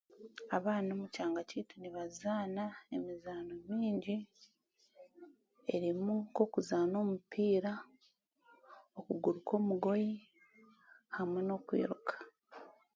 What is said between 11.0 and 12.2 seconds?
hamwe n'okwiruka